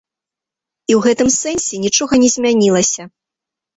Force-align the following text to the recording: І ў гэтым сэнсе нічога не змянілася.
І 0.91 0.95
ў 0.97 1.03
гэтым 1.07 1.29
сэнсе 1.41 1.75
нічога 1.85 2.13
не 2.25 2.29
змянілася. 2.37 3.03